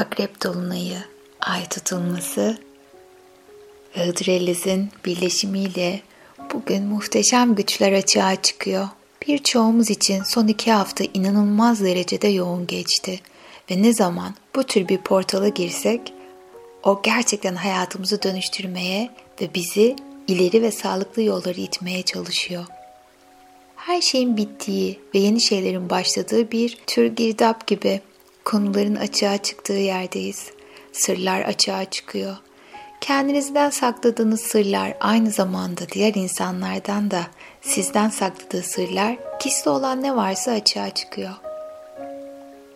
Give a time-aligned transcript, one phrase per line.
[0.00, 0.98] Akrep Dolunayı,
[1.40, 2.58] Ay tutulması
[3.96, 6.00] ve Hıdrellez'in birleşimiyle
[6.54, 8.88] bugün muhteşem güçler açığa çıkıyor.
[9.26, 13.20] Birçoğumuz için son iki hafta inanılmaz derecede yoğun geçti.
[13.70, 16.12] Ve ne zaman bu tür bir portala girsek
[16.82, 19.10] o gerçekten hayatımızı dönüştürmeye
[19.40, 19.96] ve bizi
[20.28, 22.64] ileri ve sağlıklı yolları itmeye çalışıyor.
[23.76, 28.00] Her şeyin bittiği ve yeni şeylerin başladığı bir tür girdap gibi
[28.44, 30.50] konuların açığa çıktığı yerdeyiz.
[30.92, 32.36] Sırlar açığa çıkıyor.
[33.00, 37.26] Kendinizden sakladığınız sırlar aynı zamanda diğer insanlardan da
[37.62, 41.34] sizden sakladığı sırlar gizli olan ne varsa açığa çıkıyor.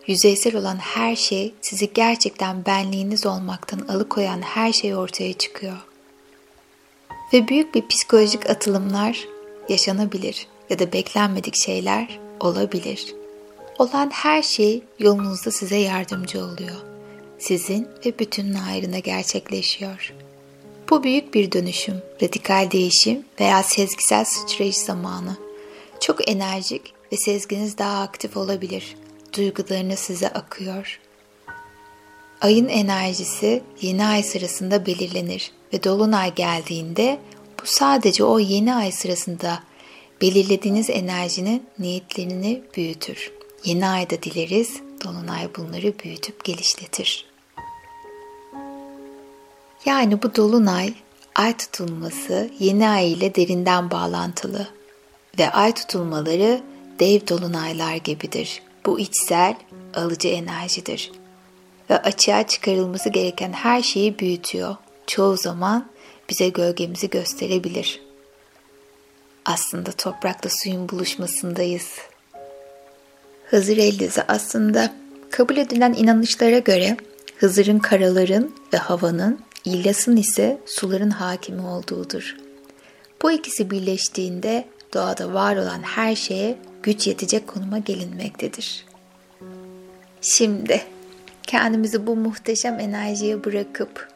[0.07, 5.77] Yüzeysel olan her şey sizi gerçekten benliğiniz olmaktan alıkoyan her şey ortaya çıkıyor.
[7.33, 9.25] Ve büyük bir psikolojik atılımlar
[9.69, 13.15] yaşanabilir ya da beklenmedik şeyler olabilir.
[13.79, 16.75] Olan her şey yolunuzda size yardımcı oluyor.
[17.39, 20.13] Sizin ve bütünün ayrına gerçekleşiyor.
[20.89, 25.37] Bu büyük bir dönüşüm, radikal değişim veya sezgisel sıçrayış zamanı.
[25.99, 28.95] Çok enerjik ve sezginiz daha aktif olabilir.
[29.37, 30.99] Duygularınız size akıyor.
[32.41, 37.19] Ayın enerjisi yeni ay sırasında belirlenir ve dolunay geldiğinde
[37.61, 39.63] bu sadece o yeni ay sırasında
[40.21, 43.34] belirlediğiniz enerjinin niyetlerini büyütür.
[43.65, 47.25] Yeni ayda dileriz, dolunay bunları büyütüp gelişletir.
[49.85, 50.93] Yani bu dolunay
[51.35, 54.67] ay tutulması yeni ay ile derinden bağlantılı
[55.39, 56.61] ve ay tutulmaları
[56.99, 58.61] dev dolunaylar gibidir.
[58.85, 59.55] Bu içsel,
[59.93, 61.11] alıcı enerjidir
[61.89, 64.75] ve açığa çıkarılması gereken her şeyi büyütüyor.
[65.07, 65.89] Çoğu zaman
[66.29, 68.01] bize gölgemizi gösterebilir.
[69.45, 71.97] Aslında toprakla suyun buluşmasındayız.
[73.49, 74.93] Hızır Ellezi aslında
[75.29, 76.97] kabul edilen inanışlara göre
[77.37, 82.35] Hızır'ın karaların ve havanın, İlyas'ın ise suların hakimi olduğudur.
[83.21, 88.85] Bu ikisi birleştiğinde doğada var olan her şeye güç yetecek konuma gelinmektedir.
[90.21, 90.81] Şimdi
[91.43, 94.09] kendimizi bu muhteşem enerjiye bırakıp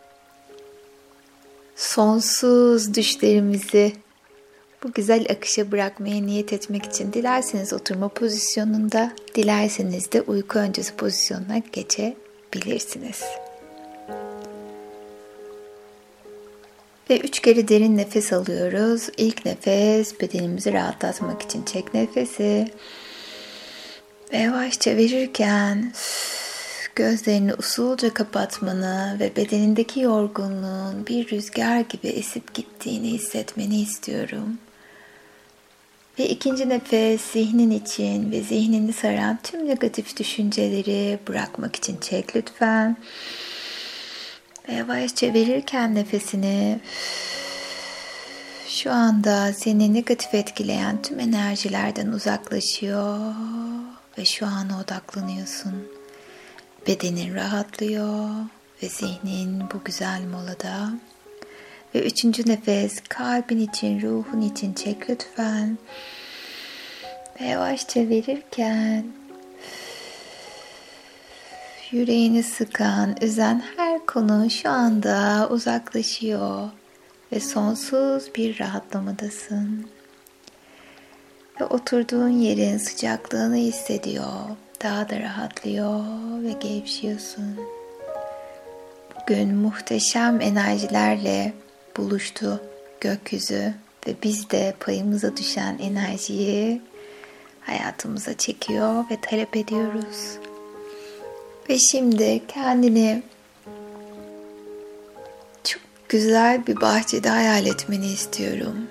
[1.75, 3.93] sonsuz düşlerimizi
[4.83, 11.57] bu güzel akışa bırakmaya niyet etmek için dilerseniz oturma pozisyonunda, dilerseniz de uyku öncesi pozisyonuna
[11.57, 13.23] geçebilirsiniz.
[17.09, 19.09] Ve üç kere derin nefes alıyoruz.
[19.17, 22.71] İlk nefes bedenimizi rahatlatmak için çek nefesi.
[24.33, 25.93] Ve yavaşça verirken
[26.95, 34.57] gözlerini usulca kapatmanı ve bedenindeki yorgunluğun bir rüzgar gibi esip gittiğini hissetmeni istiyorum.
[36.19, 42.97] Ve ikinci nefes zihnin için ve zihnini saran tüm negatif düşünceleri bırakmak için çek lütfen.
[44.69, 46.79] Ve yavaşça verirken nefesini
[48.67, 53.33] şu anda seni negatif etkileyen tüm enerjilerden uzaklaşıyor
[54.17, 55.87] ve şu ana odaklanıyorsun.
[56.87, 58.29] Bedenin rahatlıyor
[58.83, 60.91] ve zihnin bu güzel molada.
[61.95, 65.77] Ve üçüncü nefes kalbin için, ruhun için çek lütfen.
[67.41, 69.05] Ve yavaşça verirken
[71.91, 76.69] yüreğini sıkan, üzen her konu şu anda uzaklaşıyor
[77.31, 79.89] ve sonsuz bir rahatlamadasın.
[81.61, 84.33] Ve oturduğun yerin sıcaklığını hissediyor.
[84.83, 86.03] Daha da rahatlıyor
[86.43, 87.59] ve gevşiyorsun.
[89.21, 91.53] Bugün muhteşem enerjilerle
[91.99, 92.61] buluştu
[93.01, 93.73] gökyüzü
[94.07, 96.81] ve biz de payımıza düşen enerjiyi
[97.61, 100.37] hayatımıza çekiyor ve talep ediyoruz.
[101.69, 103.23] Ve şimdi kendini
[105.63, 108.87] çok güzel bir bahçede hayal etmeni istiyorum.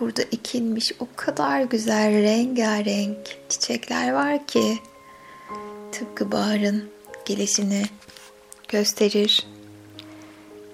[0.00, 3.18] Burada ekilmiş o kadar güzel rengarenk
[3.48, 4.78] çiçekler var ki
[5.92, 6.90] tıpkı baharın
[7.24, 7.82] gelişini
[8.68, 9.46] gösterir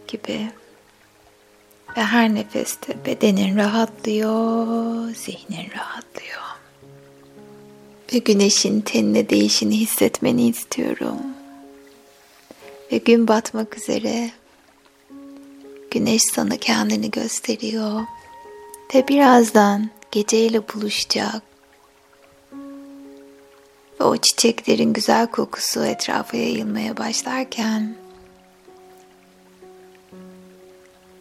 [0.09, 0.62] gibi.
[1.97, 6.43] Ve her nefeste bedenin rahatlıyor, zihnin rahatlıyor.
[8.13, 11.19] Ve güneşin tenine değişini hissetmeni istiyorum.
[12.93, 14.31] Ve gün batmak üzere.
[15.91, 18.01] Güneş sana kendini gösteriyor.
[18.95, 21.43] Ve birazdan geceyle buluşacak.
[24.01, 28.02] Ve o çiçeklerin güzel kokusu etrafa yayılmaya başlarken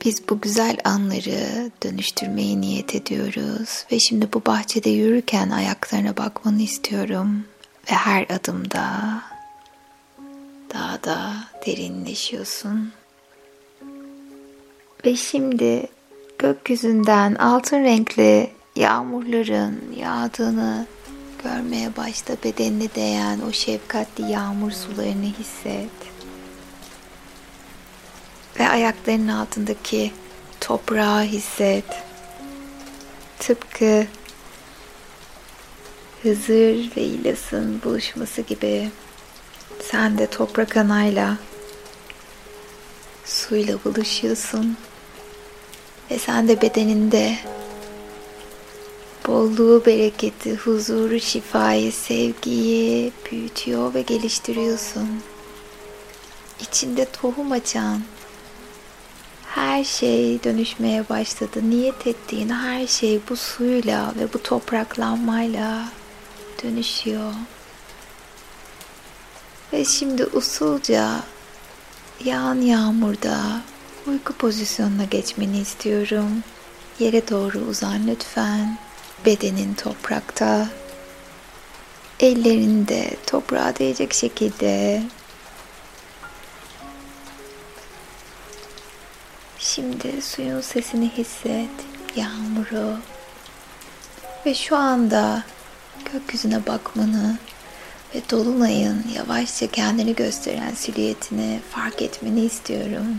[0.06, 7.45] Biz bu güzel anları dönüştürmeyi niyet ediyoruz ve şimdi bu bahçede yürürken ayaklarına bakmanı istiyorum
[7.92, 9.21] ve her adımda
[10.74, 11.33] daha da
[11.65, 12.92] derinleşiyorsun.
[15.06, 15.88] Ve şimdi
[16.39, 20.86] gökyüzünden altın renkli yağmurların yağdığını
[21.44, 22.36] görmeye başla.
[22.44, 25.89] Bedenine değen o şefkatli yağmur sularını hisset.
[28.59, 30.12] Ve ayaklarının altındaki
[30.59, 31.86] toprağı hisset.
[33.39, 34.06] Tıpkı
[36.24, 38.89] Hızır ve İlyas'ın buluşması gibi
[39.92, 41.38] sen de toprak anayla
[43.25, 44.77] suyla buluşuyorsun.
[46.12, 47.38] Ve sen de bedeninde
[49.27, 55.21] bolluğu, bereketi, huzuru, şifayı, sevgiyi büyütüyor ve geliştiriyorsun.
[56.59, 58.01] İçinde tohum açan
[59.56, 61.69] her şey dönüşmeye başladı.
[61.69, 65.86] Niyet ettiğin her şey bu suyla ve bu topraklanmayla
[66.63, 67.33] dönüşüyor.
[69.74, 71.19] Ve şimdi usulca
[72.25, 73.62] yağan yağmurda
[74.07, 76.44] uyku pozisyonuna geçmeni istiyorum.
[77.00, 78.77] Yere doğru uzan lütfen.
[79.25, 80.69] Bedenin toprakta.
[82.19, 85.03] Ellerini de toprağa değecek şekilde.
[89.75, 91.69] Şimdi suyun sesini hisset.
[92.15, 92.97] Yağmuru.
[94.45, 95.44] Ve şu anda
[96.13, 97.38] gökyüzüne bakmanı
[98.15, 103.18] ve dolunayın yavaşça kendini gösteren silüetini fark etmeni istiyorum.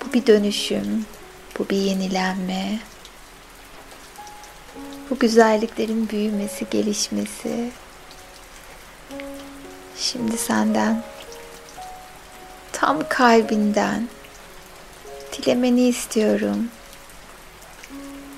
[0.00, 1.06] Bu bir dönüşüm,
[1.58, 2.78] bu bir yenilenme.
[5.10, 7.70] Bu güzelliklerin büyümesi, gelişmesi.
[9.96, 11.02] Şimdi senden
[12.72, 14.08] tam kalbinden
[15.32, 16.68] dilemeni istiyorum.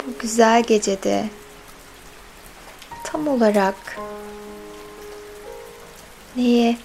[0.06, 1.29] Bu güzel gecede
[3.05, 3.99] tam olarak
[6.37, 6.76] neye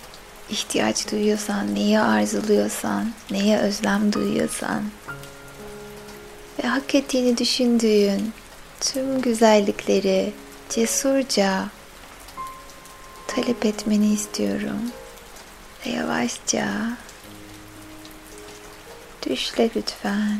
[0.49, 4.83] ihtiyaç duyuyorsan, neyi arzuluyorsan, neye özlem duyuyorsan
[6.63, 8.33] ve hak ettiğini düşündüğün
[8.81, 10.33] tüm güzellikleri
[10.69, 11.65] cesurca
[13.27, 14.79] talep etmeni istiyorum.
[15.85, 16.67] Ve yavaşça
[19.29, 20.39] düşle lütfen.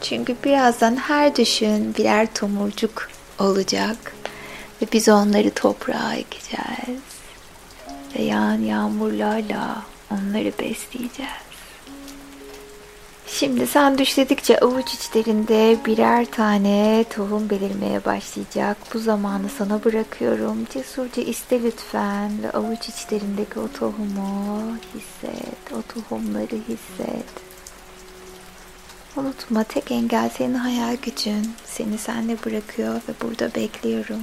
[0.00, 3.08] Çünkü birazdan her düşün birer tomurcuk
[3.38, 4.12] olacak
[4.82, 7.00] ve biz onları toprağa ekeceğiz
[8.16, 11.50] ve yağan yağmurlarla onları besleyeceğiz.
[13.26, 18.76] Şimdi sen düşledikçe avuç içlerinde birer tane tohum belirmeye başlayacak.
[18.94, 20.66] Bu zamanı sana bırakıyorum.
[20.72, 24.62] Cesurca iste lütfen ve avuç içlerindeki o tohumu
[24.94, 25.39] hisset.
[25.94, 27.24] Tohumları hisset.
[29.16, 31.52] Unutma tek engel senin hayal gücün.
[31.64, 34.22] Seni senle bırakıyor ve burada bekliyorum.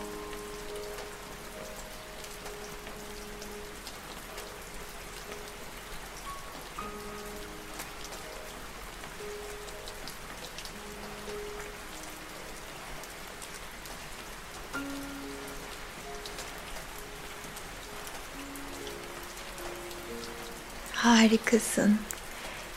[21.01, 21.97] Harikasın.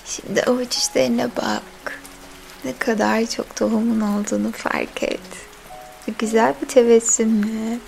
[0.04, 2.00] Şimdi avuç içlerine bak.
[2.64, 5.21] Ne kadar çok tohumun olduğunu fark et.
[6.19, 7.78] Güzel bir tebessümle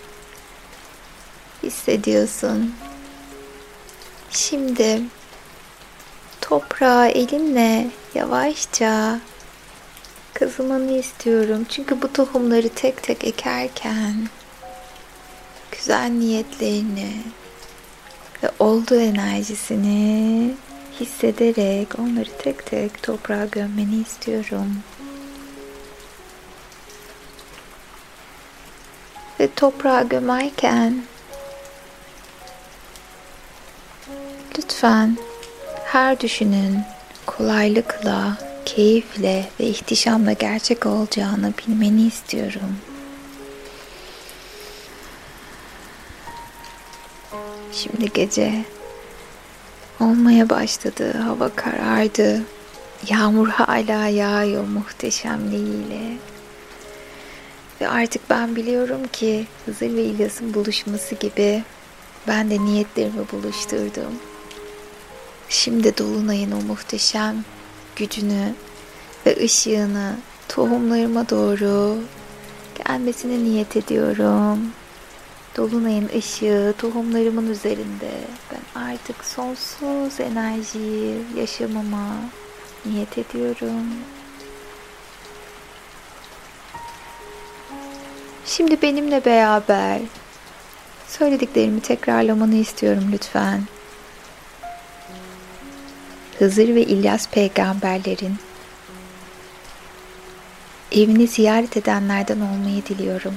[1.63, 2.75] hissediyorsun.
[4.31, 5.03] Şimdi
[6.41, 9.21] toprağı elinle yavaşça
[10.35, 11.67] kazımanı istiyorum.
[11.69, 14.29] Çünkü bu tohumları tek tek ekerken
[15.73, 17.13] güzel niyetlerini
[18.43, 20.55] ve olduğu enerjisini
[21.01, 24.77] hissederek onları tek tek toprağa gömmeni istiyorum.
[29.41, 31.03] Ve toprağa gömerken
[34.59, 35.17] lütfen
[35.85, 36.81] her düşünün
[37.27, 42.77] kolaylıkla, keyifle ve ihtişamla gerçek olacağını bilmeni istiyorum.
[47.77, 48.65] Şimdi gece
[50.01, 51.19] olmaya başladı.
[51.19, 52.43] Hava karardı.
[53.09, 56.17] Yağmur hala yağıyor muhteşemliğiyle.
[57.81, 61.63] Ve artık ben biliyorum ki Hızır ve İlyas'ın buluşması gibi
[62.29, 64.15] ben de niyetlerimi buluşturdum.
[65.49, 67.45] Şimdi Dolunay'ın o muhteşem
[67.97, 68.55] gücünü
[69.27, 70.17] ve ışığını
[70.49, 71.99] tohumlarıma doğru
[72.85, 74.59] gelmesine niyet ediyorum.
[75.57, 78.11] Dolunay'ın ışığı tohumlarımın üzerinde.
[78.53, 82.15] Ben artık sonsuz enerjiyi yaşamama
[82.87, 83.87] niyet ediyorum.
[88.47, 90.01] Şimdi benimle beraber
[91.09, 93.63] söylediklerimi tekrarlamanı istiyorum lütfen.
[96.39, 98.37] Hızır ve İlyas peygamberlerin
[100.93, 103.35] evini ziyaret edenlerden olmayı diliyorum.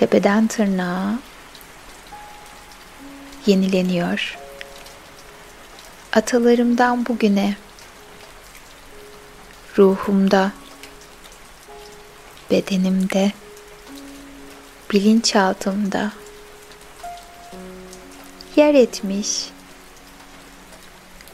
[0.00, 1.18] Tepeden tırnağa
[3.46, 4.38] yenileniyor.
[6.12, 7.56] Atalarımdan bugüne
[9.78, 10.52] ruhumda,
[12.50, 13.32] bedenimde,
[14.92, 16.12] bilinçaltımda
[18.56, 19.50] yer etmiş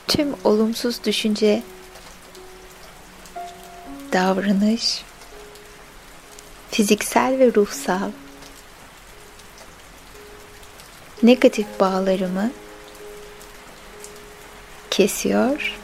[0.09, 1.63] tüm olumsuz düşünce,
[4.13, 5.05] davranış,
[6.71, 8.11] fiziksel ve ruhsal
[11.27, 12.53] negatif bağlarımı
[14.91, 15.79] kesiyor,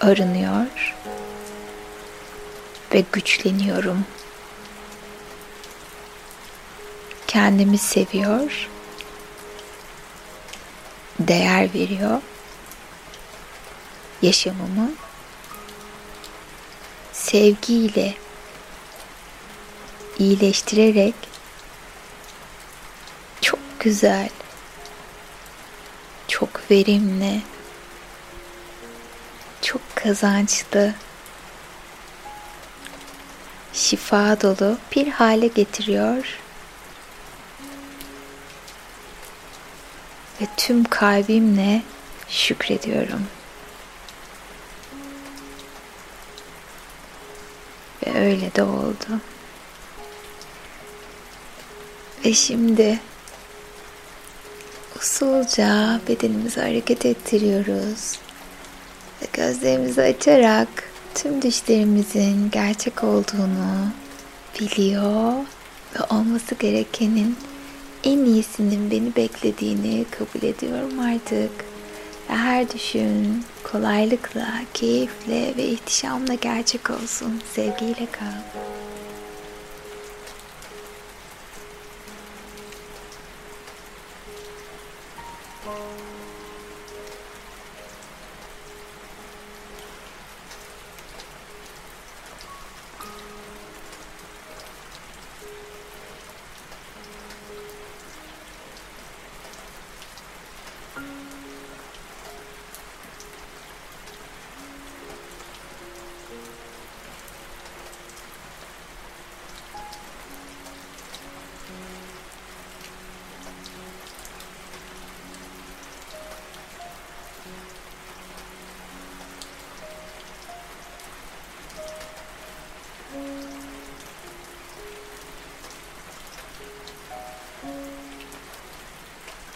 [0.00, 0.96] arınıyor
[2.94, 4.04] ve güçleniyorum.
[7.26, 8.68] Kendimi seviyor,
[11.18, 12.20] değer veriyor,
[14.22, 14.90] yaşamımı
[17.12, 18.14] sevgiyle
[20.18, 21.29] iyileştirerek
[23.80, 24.28] güzel,
[26.28, 27.40] çok verimli,
[29.62, 30.94] çok kazançlı,
[33.72, 36.38] şifa dolu bir hale getiriyor.
[40.40, 41.82] Ve tüm kalbimle
[42.28, 43.26] şükrediyorum.
[48.06, 49.20] Ve öyle de oldu.
[52.24, 53.00] Ve şimdi
[55.00, 58.18] usulca bedenimizi hareket ettiriyoruz.
[59.22, 60.68] Ve gözlerimizi açarak
[61.14, 63.88] tüm düşlerimizin gerçek olduğunu
[64.60, 65.32] biliyor
[65.94, 67.36] ve olması gerekenin
[68.04, 71.50] en iyisinin beni beklediğini kabul ediyorum artık.
[72.30, 77.40] Ve her düşün kolaylıkla, keyifle ve ihtişamla gerçek olsun.
[77.54, 78.69] Sevgiyle kal.
[85.70, 85.99] home.